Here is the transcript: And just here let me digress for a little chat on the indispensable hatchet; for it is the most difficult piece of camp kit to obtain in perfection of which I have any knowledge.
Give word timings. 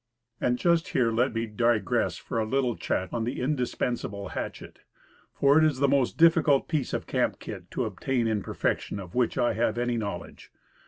And 0.39 0.57
just 0.57 0.87
here 0.87 1.11
let 1.11 1.31
me 1.31 1.45
digress 1.45 2.17
for 2.17 2.39
a 2.39 2.43
little 2.43 2.75
chat 2.75 3.13
on 3.13 3.23
the 3.23 3.39
indispensable 3.39 4.29
hatchet; 4.29 4.79
for 5.35 5.59
it 5.59 5.63
is 5.63 5.77
the 5.77 5.87
most 5.87 6.17
difficult 6.17 6.67
piece 6.67 6.91
of 6.91 7.05
camp 7.05 7.37
kit 7.37 7.69
to 7.69 7.85
obtain 7.85 8.25
in 8.27 8.41
perfection 8.41 8.99
of 8.99 9.13
which 9.13 9.37
I 9.37 9.53
have 9.53 9.77
any 9.77 9.97
knowledge. 9.97 10.51